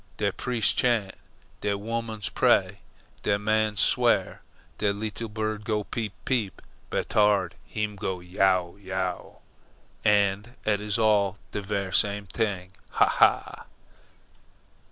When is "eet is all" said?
10.65-11.37